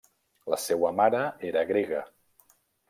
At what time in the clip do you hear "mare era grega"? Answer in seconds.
1.01-2.05